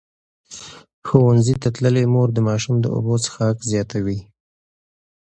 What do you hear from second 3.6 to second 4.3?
زیاتوي.